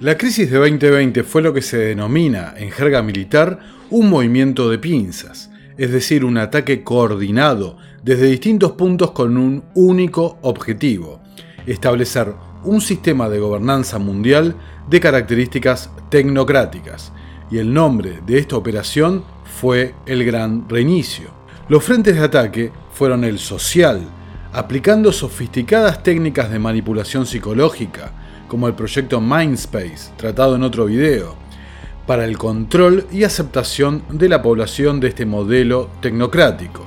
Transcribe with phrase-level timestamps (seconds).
[0.00, 3.58] La crisis de 2020 fue lo que se denomina, en jerga militar,
[3.90, 10.38] un movimiento de pinzas, es decir, un ataque coordinado desde distintos puntos con un único
[10.42, 11.20] objetivo,
[11.66, 12.32] establecer
[12.62, 14.54] un sistema de gobernanza mundial
[14.88, 17.12] de características tecnocráticas,
[17.50, 19.24] y el nombre de esta operación
[19.60, 21.30] fue el Gran Reinicio.
[21.68, 24.02] Los frentes de ataque fueron el social,
[24.52, 28.12] aplicando sofisticadas técnicas de manipulación psicológica,
[28.48, 31.36] como el proyecto Mindspace, tratado en otro video,
[32.06, 36.84] para el control y aceptación de la población de este modelo tecnocrático.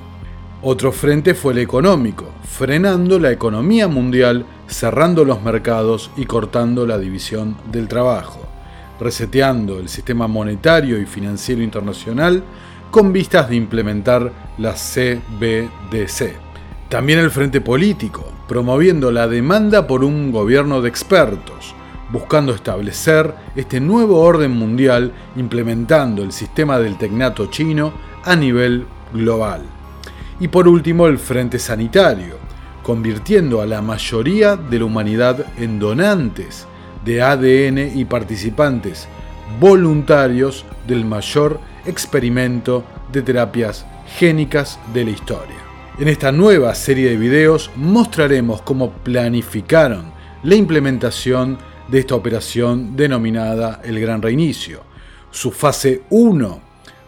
[0.64, 6.98] Otro frente fue el económico, frenando la economía mundial, cerrando los mercados y cortando la
[6.98, 8.42] división del trabajo,
[9.00, 12.44] reseteando el sistema monetario y financiero internacional
[12.92, 16.51] con vistas de implementar la CBDC.
[16.92, 21.74] También el frente político, promoviendo la demanda por un gobierno de expertos,
[22.12, 27.94] buscando establecer este nuevo orden mundial implementando el sistema del tecnato chino
[28.26, 29.62] a nivel global.
[30.42, 32.36] Y por último el frente sanitario,
[32.84, 36.68] convirtiendo a la mayoría de la humanidad en donantes
[37.06, 39.08] de ADN y participantes
[39.62, 43.86] voluntarios del mayor experimento de terapias
[44.18, 45.61] génicas de la historia.
[46.00, 51.58] En esta nueva serie de videos mostraremos cómo planificaron la implementación
[51.90, 54.84] de esta operación denominada el Gran Reinicio.
[55.32, 56.62] Su fase 1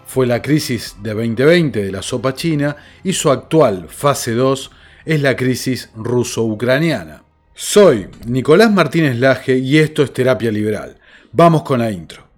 [0.06, 4.72] fue la crisis de 2020 de la sopa china y su actual fase 2
[5.06, 7.24] es la crisis ruso-ucraniana.
[7.54, 11.00] Soy Nicolás Martínez Laje y esto es Terapia Liberal.
[11.32, 12.33] Vamos con la intro.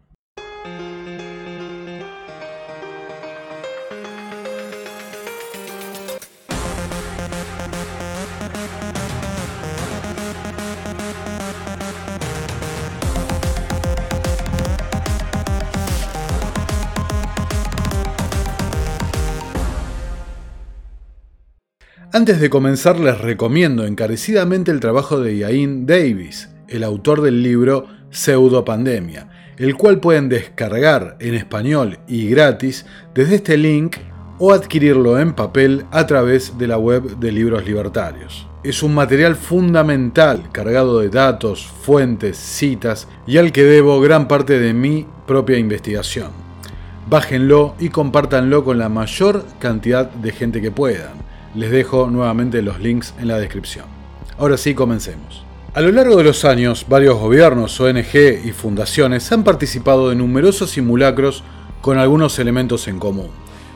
[22.16, 27.88] Antes de comenzar les recomiendo encarecidamente el trabajo de Iain Davis, el autor del libro
[28.10, 29.28] Pseudo Pandemia,
[29.58, 33.98] el cual pueden descargar en español y gratis desde este link
[34.40, 38.48] o adquirirlo en papel a través de la web de Libros Libertarios.
[38.64, 44.58] Es un material fundamental cargado de datos, fuentes, citas y al que debo gran parte
[44.58, 46.30] de mi propia investigación.
[47.10, 51.25] Bájenlo y compártanlo con la mayor cantidad de gente que puedan.
[51.56, 53.86] Les dejo nuevamente los links en la descripción.
[54.38, 55.46] Ahora sí, comencemos.
[55.74, 60.72] A lo largo de los años, varios gobiernos, ONG y fundaciones han participado de numerosos
[60.72, 61.44] simulacros
[61.80, 63.30] con algunos elementos en común.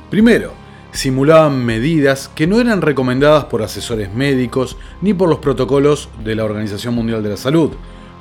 [0.09, 0.51] Primero,
[0.91, 6.43] simulaban medidas que no eran recomendadas por asesores médicos ni por los protocolos de la
[6.43, 7.71] Organización Mundial de la Salud,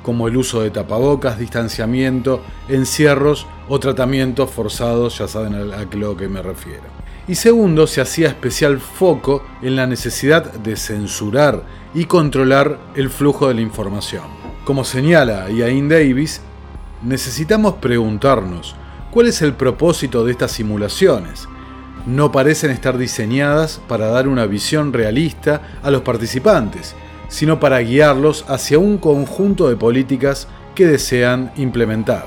[0.03, 6.29] como el uso de tapabocas, distanciamiento, encierros o tratamientos forzados, ya saben a lo que
[6.29, 11.63] me refiero y segundo, se hacía especial foco en la necesidad de censurar
[11.93, 14.23] y controlar el flujo de la información.
[14.65, 16.41] Como señala Iain Davis,
[17.03, 18.75] necesitamos preguntarnos
[19.11, 21.47] cuál es el propósito de estas simulaciones.
[22.07, 26.95] No parecen estar diseñadas para dar una visión realista a los participantes,
[27.27, 32.25] sino para guiarlos hacia un conjunto de políticas que desean implementar.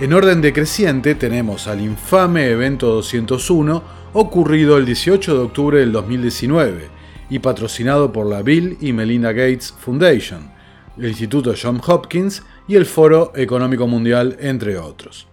[0.00, 6.88] En orden decreciente tenemos al infame evento 201 ocurrido el 18 de octubre del 2019
[7.28, 10.52] y patrocinado por la Bill y Melinda Gates Foundation,
[10.96, 15.26] el Instituto John Hopkins y el Foro Económico Mundial, entre otros.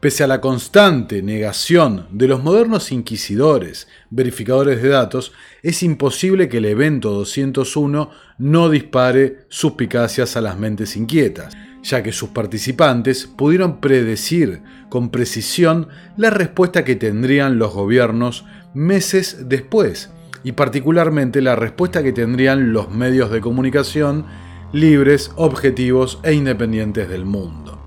[0.00, 5.32] Pese a la constante negación de los modernos inquisidores, verificadores de datos,
[5.62, 12.12] es imposible que el evento 201 no dispare suspicacias a las mentes inquietas ya que
[12.12, 20.10] sus participantes pudieron predecir con precisión la respuesta que tendrían los gobiernos meses después,
[20.42, 24.24] y particularmente la respuesta que tendrían los medios de comunicación
[24.72, 27.78] libres, objetivos e independientes del mundo.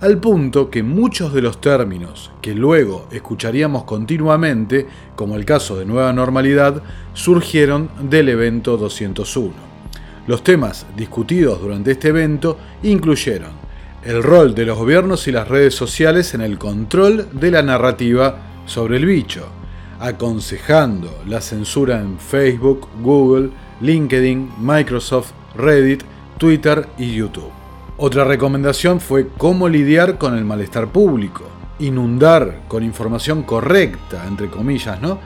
[0.00, 5.86] Al punto que muchos de los términos que luego escucharíamos continuamente, como el caso de
[5.86, 6.82] nueva normalidad,
[7.12, 9.73] surgieron del evento 201.
[10.26, 13.50] Los temas discutidos durante este evento incluyeron
[14.02, 18.38] el rol de los gobiernos y las redes sociales en el control de la narrativa
[18.64, 19.46] sobre el bicho,
[20.00, 23.50] aconsejando la censura en Facebook, Google,
[23.82, 26.02] LinkedIn, Microsoft, Reddit,
[26.38, 27.50] Twitter y YouTube.
[27.98, 31.44] Otra recomendación fue cómo lidiar con el malestar público,
[31.78, 35.18] inundar con información correcta, entre comillas, ¿no?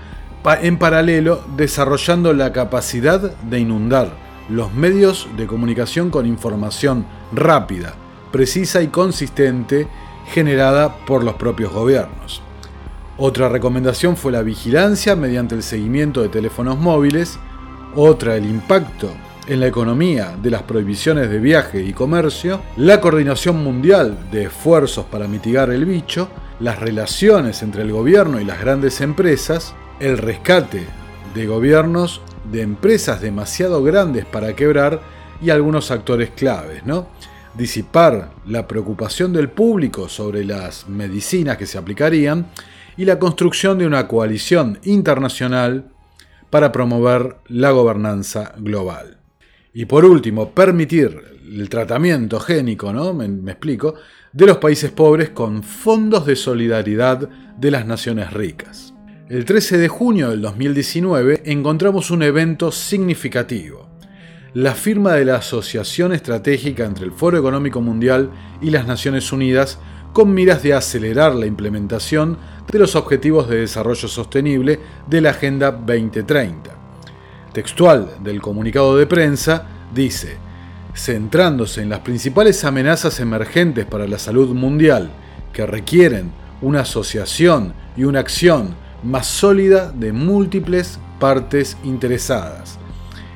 [0.62, 7.94] en paralelo, desarrollando la capacidad de inundar los medios de comunicación con información rápida,
[8.32, 9.88] precisa y consistente
[10.32, 12.42] generada por los propios gobiernos.
[13.16, 17.38] Otra recomendación fue la vigilancia mediante el seguimiento de teléfonos móviles,
[17.96, 19.10] otra el impacto
[19.48, 25.06] en la economía de las prohibiciones de viaje y comercio, la coordinación mundial de esfuerzos
[25.06, 26.28] para mitigar el bicho,
[26.60, 30.86] las relaciones entre el gobierno y las grandes empresas, el rescate
[31.34, 35.00] de gobiernos de empresas demasiado grandes para quebrar
[35.40, 37.08] y algunos actores claves, ¿no?
[37.54, 42.46] Disipar la preocupación del público sobre las medicinas que se aplicarían
[42.96, 45.90] y la construcción de una coalición internacional
[46.50, 49.18] para promover la gobernanza global.
[49.72, 53.14] Y por último, permitir el tratamiento génico, ¿no?
[53.14, 53.94] Me, me, explico,
[54.32, 58.94] de los países pobres con fondos de solidaridad de las naciones ricas.
[59.28, 63.86] El 13 de junio del 2019 encontramos un evento significativo.
[64.54, 68.30] La firma de la Asociación Estratégica entre el Foro Económico Mundial
[68.62, 69.80] y las Naciones Unidas
[70.14, 72.38] con miras de acelerar la implementación
[72.72, 76.70] de los Objetivos de Desarrollo Sostenible de la Agenda 2030.
[77.52, 80.38] Textual del comunicado de prensa dice,
[80.94, 85.10] centrándose en las principales amenazas emergentes para la salud mundial
[85.52, 86.32] que requieren
[86.62, 92.78] una asociación y una acción más sólida de múltiples partes interesadas.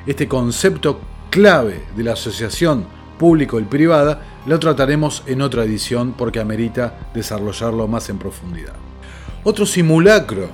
[0.05, 0.99] Este concepto
[1.29, 2.85] clave de la asociación
[3.17, 8.73] público y privada lo trataremos en otra edición porque amerita desarrollarlo más en profundidad.
[9.43, 10.49] Otro simulacro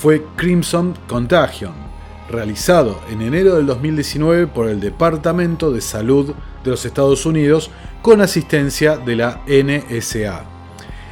[0.00, 1.72] fue Crimson Contagion,
[2.30, 6.34] realizado en enero del 2019 por el Departamento de Salud
[6.64, 7.70] de los Estados Unidos
[8.02, 10.44] con asistencia de la NSA.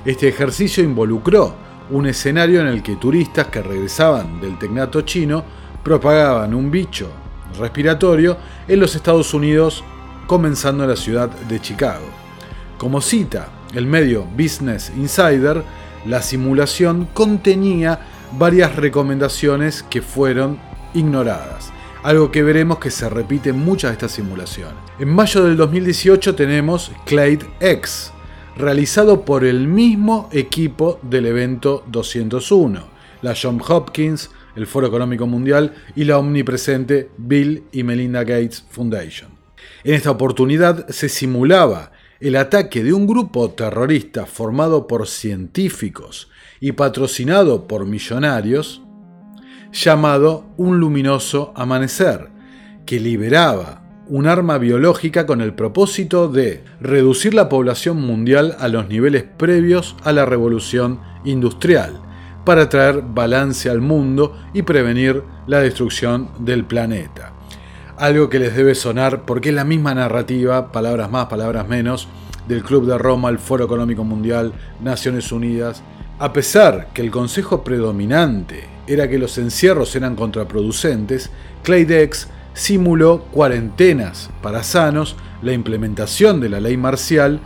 [0.04, 1.54] Este ejercicio involucró
[1.90, 5.44] un escenario en el que turistas que regresaban del tecnato chino
[5.82, 7.10] propagaban un bicho
[7.58, 8.36] respiratorio
[8.66, 9.84] en los Estados Unidos,
[10.26, 12.06] comenzando en la ciudad de Chicago.
[12.78, 15.62] Como cita el medio Business Insider,
[16.06, 18.00] la simulación contenía
[18.38, 20.58] varias recomendaciones que fueron
[20.94, 21.70] ignoradas,
[22.02, 24.74] algo que veremos que se repite en muchas de estas simulaciones.
[24.98, 28.12] En mayo del 2018 tenemos Clade X,
[28.56, 32.80] realizado por el mismo equipo del evento 201,
[33.22, 39.30] la John Hopkins, el Foro Económico Mundial y la omnipresente Bill y Melinda Gates Foundation.
[39.82, 46.30] En esta oportunidad se simulaba el ataque de un grupo terrorista formado por científicos
[46.60, 48.82] y patrocinado por millonarios,
[49.72, 52.30] llamado Un luminoso amanecer,
[52.86, 58.88] que liberaba un arma biológica con el propósito de reducir la población mundial a los
[58.88, 62.00] niveles previos a la revolución industrial,
[62.44, 67.32] para traer balance al mundo y prevenir la destrucción del planeta.
[67.96, 72.08] Algo que les debe sonar porque es la misma narrativa, palabras más, palabras menos,
[72.48, 74.52] del Club de Roma, el Foro Económico Mundial,
[74.82, 75.82] Naciones Unidas.
[76.18, 81.30] A pesar que el consejo predominante era que los encierros eran contraproducentes,
[81.62, 87.40] Claydex simuló cuarentenas para sanos, la implementación de la ley marcial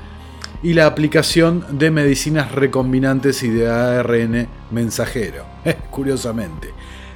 [0.62, 5.44] y la aplicación de medicinas recombinantes y de ARN mensajero.
[5.90, 6.72] Curiosamente,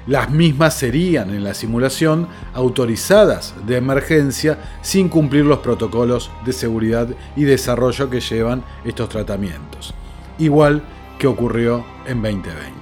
[0.06, 7.08] las mismas serían en la simulación autorizadas de emergencia sin cumplir los protocolos de seguridad
[7.36, 9.94] y desarrollo que llevan estos tratamientos,
[10.38, 10.82] igual
[11.18, 12.72] que ocurrió en 2020.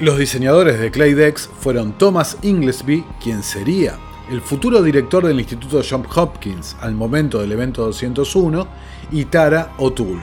[0.00, 3.98] Los diseñadores de Claydex fueron Thomas Inglesby, quien sería
[4.30, 8.66] el futuro director del Instituto John Hopkins al momento del evento 201,
[9.10, 10.20] y Tara O'Toole.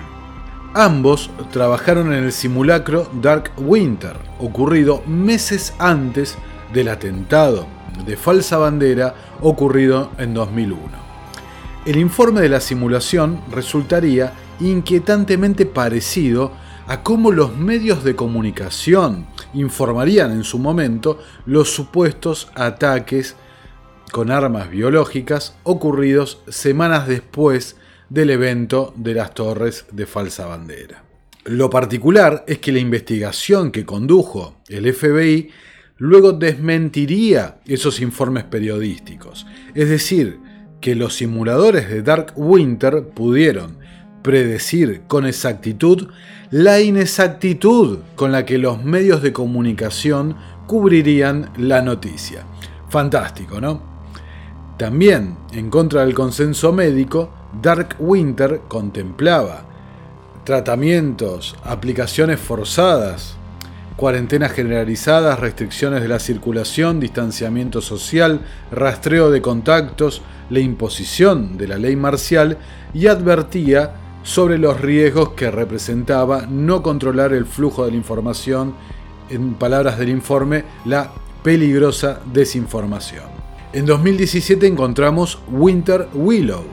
[0.74, 6.38] Ambos trabajaron en el simulacro Dark Winter, ocurrido meses antes
[6.74, 7.66] del atentado
[8.06, 10.80] de falsa bandera ocurrido en 2001.
[11.86, 16.52] El informe de la simulación resultaría inquietantemente parecido
[16.88, 23.36] a cómo los medios de comunicación informarían en su momento los supuestos ataques
[24.16, 27.76] con armas biológicas ocurridos semanas después
[28.08, 31.04] del evento de las torres de falsa bandera.
[31.44, 35.50] Lo particular es que la investigación que condujo el FBI
[35.98, 40.40] luego desmentiría esos informes periodísticos, es decir,
[40.80, 43.80] que los simuladores de Dark Winter pudieron
[44.22, 46.08] predecir con exactitud
[46.52, 52.46] la inexactitud con la que los medios de comunicación cubrirían la noticia.
[52.88, 53.95] Fantástico, ¿no?
[54.78, 57.30] También, en contra del consenso médico,
[57.62, 59.64] Dark Winter contemplaba
[60.44, 63.38] tratamientos, aplicaciones forzadas,
[63.96, 68.42] cuarentenas generalizadas, restricciones de la circulación, distanciamiento social,
[68.72, 72.58] rastreo de contactos, la imposición de la ley marcial
[72.94, 78.74] y advertía sobre los riesgos que representaba no controlar el flujo de la información,
[79.30, 81.12] en palabras del informe, la
[81.44, 83.35] peligrosa desinformación.
[83.76, 86.64] En 2017 encontramos Winter Willow,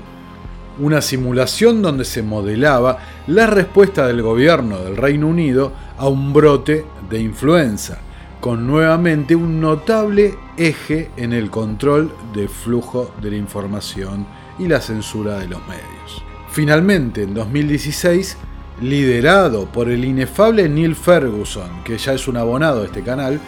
[0.79, 6.85] una simulación donde se modelaba la respuesta del gobierno del Reino Unido a un brote
[7.11, 7.99] de influenza,
[8.41, 14.25] con nuevamente un notable eje en el control del flujo de la información
[14.61, 16.23] y la censura de los medios.
[16.53, 18.37] Finalmente, en 2016,
[18.81, 23.41] liderado por el inefable Neil Ferguson, que ya es un abonado de este canal,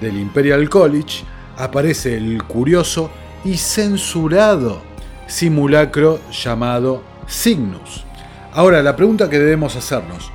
[0.00, 1.24] del Imperial College,
[1.56, 3.10] aparece el curioso
[3.44, 4.82] y censurado
[5.26, 8.04] simulacro llamado Cygnus.
[8.52, 10.30] Ahora, la pregunta que debemos hacernos,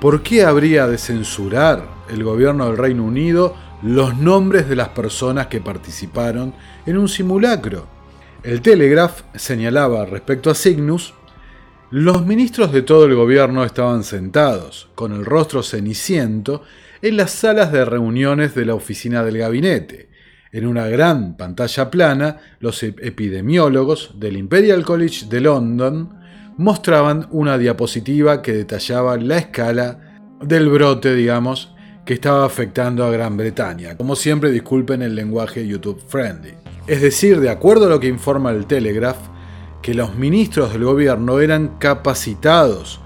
[0.00, 5.46] ¿por qué habría de censurar el gobierno del Reino Unido los nombres de las personas
[5.46, 6.54] que participaron
[6.86, 7.86] en un simulacro?
[8.42, 11.14] El Telegraph señalaba respecto a Cygnus,
[11.90, 16.62] los ministros de todo el gobierno estaban sentados, con el rostro ceniciento,
[17.02, 20.08] en las salas de reuniones de la oficina del gabinete.
[20.54, 26.10] En una gran pantalla plana, los epidemiólogos del Imperial College de London
[26.58, 33.34] mostraban una diapositiva que detallaba la escala del brote, digamos, que estaba afectando a Gran
[33.38, 33.96] Bretaña.
[33.96, 36.52] Como siempre, disculpen el lenguaje YouTube friendly.
[36.86, 39.30] Es decir, de acuerdo a lo que informa el Telegraph,
[39.80, 43.00] que los ministros del gobierno eran capacitados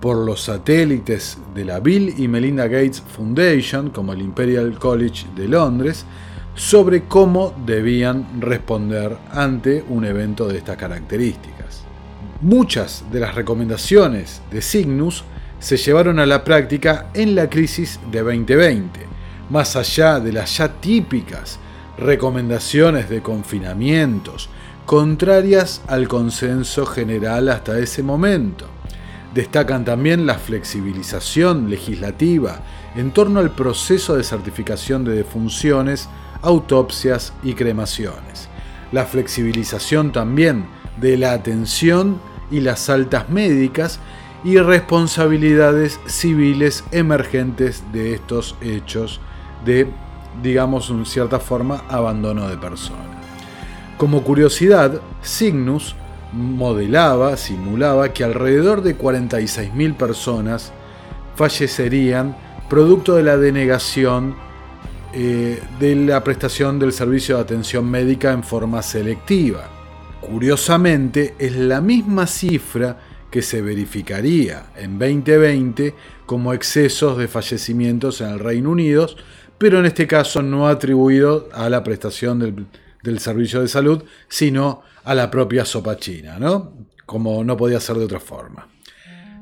[0.00, 5.48] por los satélites de la Bill y Melinda Gates Foundation, como el Imperial College de
[5.48, 6.06] Londres,
[6.54, 11.84] sobre cómo debían responder ante un evento de estas características.
[12.40, 15.24] Muchas de las recomendaciones de Cygnus
[15.58, 19.00] se llevaron a la práctica en la crisis de 2020,
[19.50, 21.58] más allá de las ya típicas
[21.96, 24.48] recomendaciones de confinamientos,
[24.86, 28.66] contrarias al consenso general hasta ese momento.
[29.34, 32.60] Destacan también la flexibilización legislativa
[32.96, 36.08] en torno al proceso de certificación de defunciones,
[36.42, 38.48] autopsias y cremaciones.
[38.92, 40.66] La flexibilización también
[40.98, 42.20] de la atención
[42.50, 44.00] y las altas médicas
[44.44, 49.20] y responsabilidades civiles emergentes de estos hechos
[49.64, 49.88] de
[50.40, 53.04] digamos, en cierta forma, abandono de persona.
[53.98, 55.94] Como curiosidad, Cygnus
[56.32, 60.72] modelaba, simulaba que alrededor de 46.000 personas
[61.36, 62.36] fallecerían
[62.68, 64.34] producto de la denegación
[65.14, 69.68] eh, de la prestación del servicio de atención médica en forma selectiva.
[70.20, 72.98] Curiosamente, es la misma cifra
[73.30, 75.94] que se verificaría en 2020
[76.26, 79.08] como excesos de fallecimientos en el Reino Unido,
[79.58, 82.38] pero en este caso no atribuido a la prestación
[83.02, 86.72] del, servicio de salud, sino a la propia sopa china, ¿no?
[87.04, 88.68] como no podía ser de otra forma.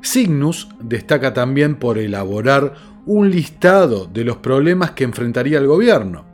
[0.03, 2.75] Cygnus destaca también por elaborar
[3.07, 6.25] un listado de los problemas que enfrentaría el gobierno.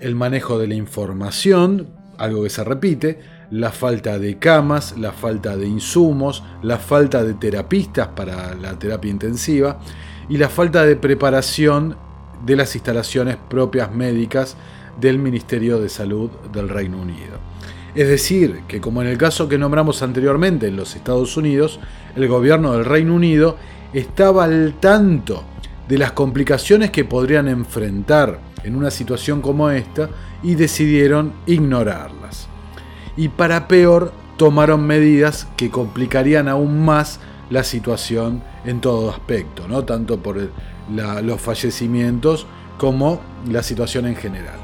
[0.00, 1.88] El manejo de la información,
[2.18, 7.34] algo que se repite, la falta de camas, la falta de insumos, la falta de
[7.34, 9.78] terapistas para la terapia intensiva
[10.28, 11.96] y la falta de preparación
[12.44, 14.56] de las instalaciones propias médicas
[15.00, 17.38] del Ministerio de Salud del Reino Unido.
[17.94, 21.80] Es decir, que como en el caso que nombramos anteriormente en los Estados Unidos,
[22.14, 23.56] el gobierno del Reino Unido
[23.94, 25.44] estaba al tanto
[25.88, 30.10] de las complicaciones que podrían enfrentar en una situación como esta
[30.42, 32.48] y decidieron ignorarlas.
[33.16, 39.84] Y para peor, tomaron medidas que complicarían aún más la situación en todo aspecto, ¿no?
[39.84, 40.50] tanto por
[40.88, 42.46] los fallecimientos
[42.78, 44.58] como la situación en general.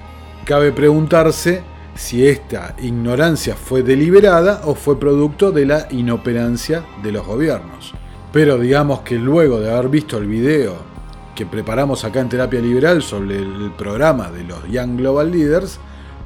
[0.44, 1.62] Cabe preguntarse
[1.94, 7.94] si esta ignorancia fue deliberada o fue producto de la inoperancia de los gobiernos.
[8.32, 10.91] Pero digamos que luego de haber visto el video
[11.34, 15.78] que preparamos acá en Terapia Liberal sobre el programa de los Young Global Leaders,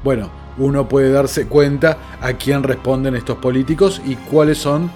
[0.03, 4.91] bueno, uno puede darse cuenta a quién responden estos políticos y cuáles son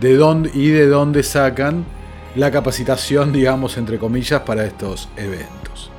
[0.00, 1.84] de dónde y de dónde sacan
[2.36, 5.90] la capacitación, digamos, entre comillas, para estos eventos.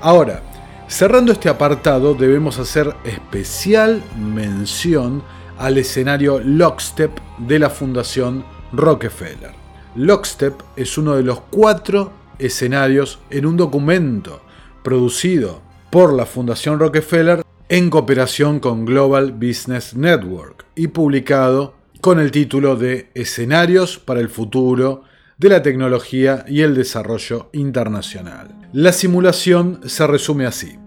[0.00, 0.42] Ahora,
[0.88, 5.22] cerrando este apartado, debemos hacer especial mención
[5.58, 9.52] al escenario Lockstep de la Fundación Rockefeller.
[9.94, 14.42] Lockstep es uno de los cuatro escenarios en un documento
[14.82, 22.30] producido por la Fundación Rockefeller en cooperación con Global Business Network y publicado con el
[22.30, 25.04] título de Escenarios para el futuro
[25.38, 28.54] de la tecnología y el desarrollo internacional.
[28.72, 30.78] La simulación se resume así.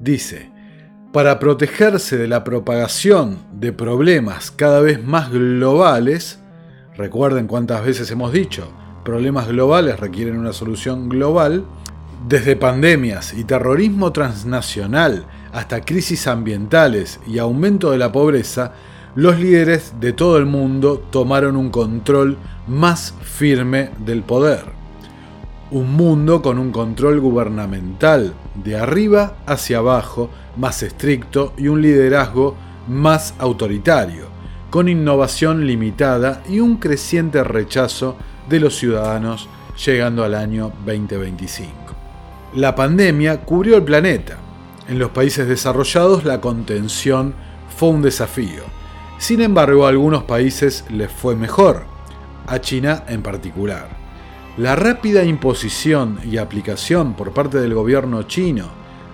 [0.00, 0.50] Dice,
[1.12, 6.40] para protegerse de la propagación de problemas cada vez más globales,
[6.96, 8.72] Recuerden cuántas veces hemos dicho,
[9.04, 11.64] problemas globales requieren una solución global,
[12.26, 18.72] desde pandemias y terrorismo transnacional hasta crisis ambientales y aumento de la pobreza,
[19.14, 24.64] los líderes de todo el mundo tomaron un control más firme del poder.
[25.70, 32.56] Un mundo con un control gubernamental de arriba hacia abajo más estricto y un liderazgo
[32.88, 34.26] más autoritario,
[34.70, 38.16] con innovación limitada y un creciente rechazo
[38.48, 39.48] de los ciudadanos
[39.84, 41.72] llegando al año 2025.
[42.54, 44.38] La pandemia cubrió el planeta.
[44.88, 47.34] En los países desarrollados la contención
[47.76, 48.62] fue un desafío.
[49.18, 51.84] Sin embargo, a algunos países les fue mejor,
[52.46, 53.88] a China en particular.
[54.56, 58.68] La rápida imposición y aplicación por parte del gobierno chino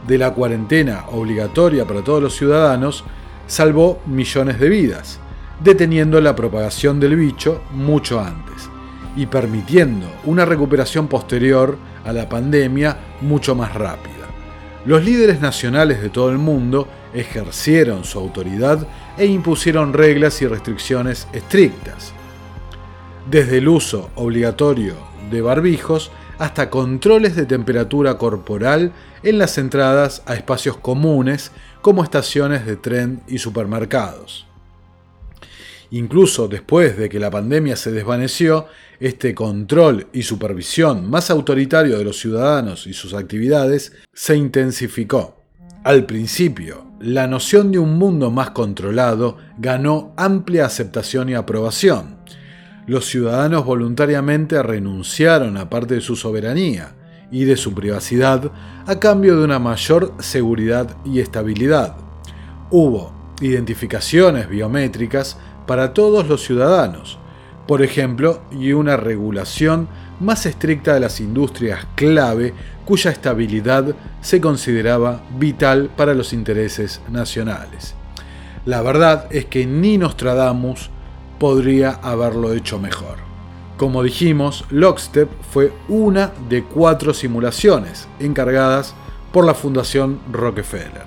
[0.06, 3.04] de la cuarentena obligatoria para todos los ciudadanos
[3.46, 5.18] salvó millones de vidas,
[5.62, 8.69] deteniendo la propagación del bicho mucho antes
[9.16, 14.14] y permitiendo una recuperación posterior a la pandemia mucho más rápida.
[14.86, 18.86] Los líderes nacionales de todo el mundo ejercieron su autoridad
[19.18, 22.12] e impusieron reglas y restricciones estrictas,
[23.30, 24.94] desde el uso obligatorio
[25.30, 31.52] de barbijos hasta controles de temperatura corporal en las entradas a espacios comunes
[31.82, 34.46] como estaciones de tren y supermercados.
[35.90, 38.66] Incluso después de que la pandemia se desvaneció,
[39.00, 45.37] este control y supervisión más autoritario de los ciudadanos y sus actividades se intensificó.
[45.83, 52.19] Al principio, la noción de un mundo más controlado ganó amplia aceptación y aprobación.
[52.87, 56.92] Los ciudadanos voluntariamente renunciaron a parte de su soberanía
[57.30, 58.50] y de su privacidad
[58.87, 61.97] a cambio de una mayor seguridad y estabilidad.
[62.71, 67.19] Hubo identificaciones biométricas para todos los ciudadanos,
[67.70, 69.86] por ejemplo, y una regulación
[70.18, 72.52] más estricta de las industrias clave
[72.84, 77.95] cuya estabilidad se consideraba vital para los intereses nacionales.
[78.64, 80.90] La verdad es que ni Nostradamus
[81.38, 83.18] podría haberlo hecho mejor.
[83.76, 88.97] Como dijimos, Lockstep fue una de cuatro simulaciones encargadas
[89.32, 91.06] por la Fundación Rockefeller.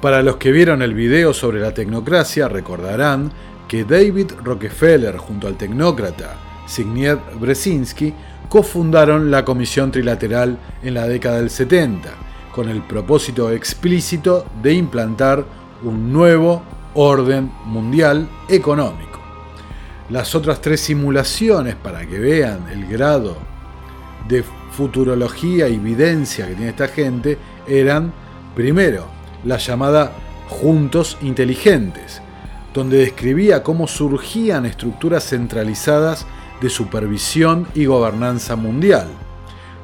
[0.00, 3.32] Para los que vieron el video sobre la tecnocracia recordarán
[3.72, 6.36] que David Rockefeller junto al tecnócrata
[6.68, 8.12] Zbigniew Brzezinski
[8.50, 12.10] cofundaron la Comisión Trilateral en la década del 70,
[12.54, 15.46] con el propósito explícito de implantar
[15.82, 19.18] un nuevo orden mundial económico.
[20.10, 23.38] Las otras tres simulaciones, para que vean el grado
[24.28, 28.12] de futurología y evidencia que tiene esta gente, eran,
[28.54, 29.06] primero,
[29.44, 30.12] la llamada
[30.50, 32.21] Juntos Inteligentes,
[32.74, 36.26] donde describía cómo surgían estructuras centralizadas
[36.60, 39.08] de supervisión y gobernanza mundial,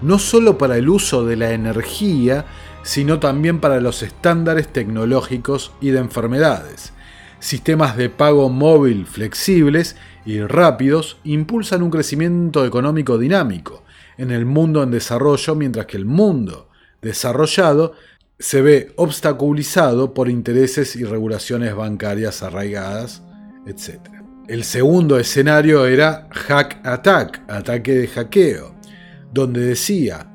[0.00, 2.46] no solo para el uso de la energía,
[2.82, 6.92] sino también para los estándares tecnológicos y de enfermedades.
[7.40, 13.82] Sistemas de pago móvil flexibles y rápidos impulsan un crecimiento económico dinámico
[14.16, 16.68] en el mundo en desarrollo, mientras que el mundo
[17.00, 17.92] desarrollado
[18.38, 23.22] se ve obstaculizado por intereses y regulaciones bancarias arraigadas,
[23.66, 23.98] etc.
[24.46, 28.74] El segundo escenario era Hack Attack, ataque de hackeo,
[29.32, 30.30] donde decía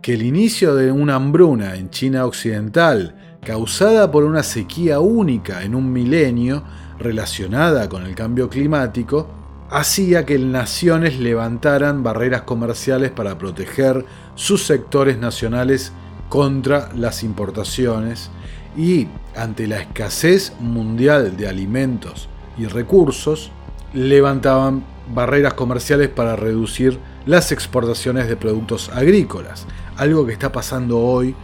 [0.00, 5.74] que el inicio de una hambruna en China Occidental, causada por una sequía única en
[5.74, 6.62] un milenio
[6.98, 9.28] relacionada con el cambio climático,
[9.68, 14.04] hacía que naciones levantaran barreras comerciales para proteger
[14.36, 15.92] sus sectores nacionales
[16.32, 18.30] contra las importaciones
[18.74, 23.50] y ante la escasez mundial de alimentos y recursos,
[23.92, 24.82] levantaban
[25.14, 29.66] barreras comerciales para reducir las exportaciones de productos agrícolas,
[29.98, 31.34] algo que está pasando hoy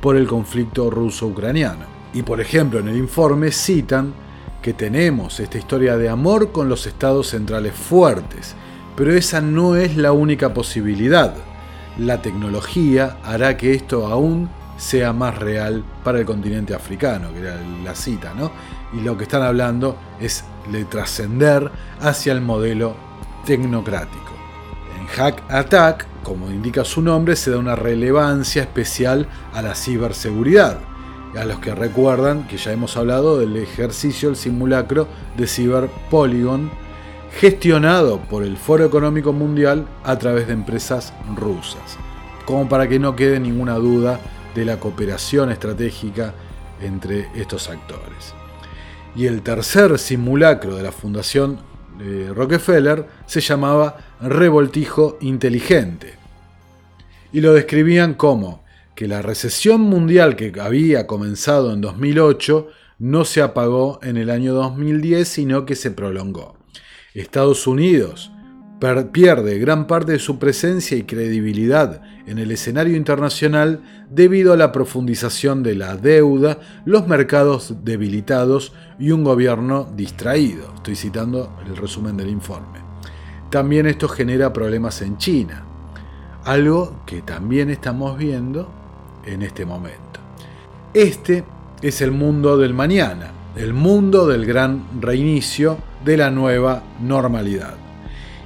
[0.00, 1.86] por el conflicto ruso-ucraniano.
[2.14, 4.14] Y por ejemplo, en el informe citan
[4.62, 8.54] que tenemos esta historia de amor con los estados centrales fuertes,
[8.94, 11.34] pero esa no es la única posibilidad
[11.98, 17.60] la tecnología hará que esto aún sea más real para el continente africano, que era
[17.84, 18.52] la cita, ¿no?
[18.92, 22.94] Y lo que están hablando es de trascender hacia el modelo
[23.44, 24.32] tecnocrático.
[24.98, 30.78] En Hack Attack, como indica su nombre, se da una relevancia especial a la ciberseguridad.
[31.36, 36.70] A los que recuerdan que ya hemos hablado del ejercicio, el simulacro de Cyber Polygon,
[37.38, 41.96] gestionado por el Foro Económico Mundial a través de empresas rusas,
[42.44, 44.18] como para que no quede ninguna duda
[44.56, 46.34] de la cooperación estratégica
[46.82, 48.34] entre estos actores.
[49.14, 51.60] Y el tercer simulacro de la Fundación
[52.00, 56.14] eh, Rockefeller se llamaba revoltijo inteligente.
[57.32, 58.64] Y lo describían como
[58.96, 62.66] que la recesión mundial que había comenzado en 2008
[62.98, 66.57] no se apagó en el año 2010, sino que se prolongó.
[67.14, 68.30] Estados Unidos
[69.12, 74.70] pierde gran parte de su presencia y credibilidad en el escenario internacional debido a la
[74.70, 80.72] profundización de la deuda, los mercados debilitados y un gobierno distraído.
[80.76, 82.78] Estoy citando el resumen del informe.
[83.50, 85.64] También esto genera problemas en China,
[86.44, 88.70] algo que también estamos viendo
[89.26, 90.20] en este momento.
[90.94, 91.44] Este
[91.82, 97.74] es el mundo del mañana, el mundo del gran reinicio de la nueva normalidad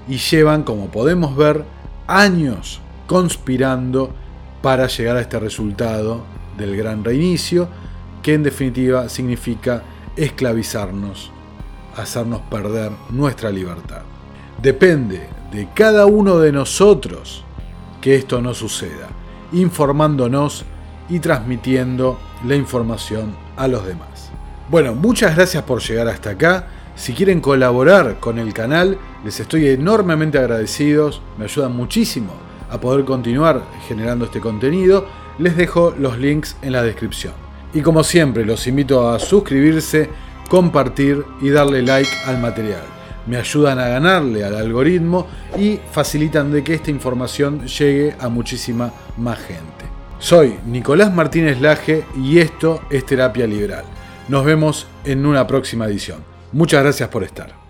[0.08, 1.64] y llevan, como podemos ver,
[2.06, 4.12] años conspirando
[4.60, 6.22] para llegar a este resultado
[6.56, 7.68] del gran reinicio,
[8.22, 9.82] que en definitiva significa
[10.16, 11.30] esclavizarnos,
[11.96, 14.02] hacernos perder nuestra libertad.
[14.60, 17.44] Depende de cada uno de nosotros
[18.00, 19.08] que esto no suceda,
[19.52, 20.64] informándonos
[21.08, 24.30] y transmitiendo la información a los demás.
[24.70, 26.66] Bueno, muchas gracias por llegar hasta acá.
[26.94, 32.32] Si quieren colaborar con el canal, les estoy enormemente agradecidos, me ayudan muchísimo
[32.70, 35.06] a poder continuar generando este contenido.
[35.38, 37.32] Les dejo los links en la descripción.
[37.72, 40.10] Y como siempre, los invito a suscribirse,
[40.48, 42.82] compartir y darle like al material.
[43.26, 45.26] Me ayudan a ganarle al algoritmo
[45.58, 49.86] y facilitan de que esta información llegue a muchísima más gente.
[50.18, 53.84] Soy Nicolás Martínez Laje y esto es Terapia Liberal.
[54.28, 56.31] Nos vemos en una próxima edición.
[56.52, 57.61] Muchas gracias por estar.